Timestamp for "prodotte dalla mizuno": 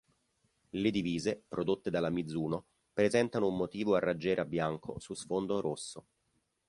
1.47-2.65